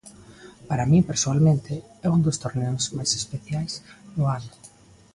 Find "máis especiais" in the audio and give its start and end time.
2.97-3.73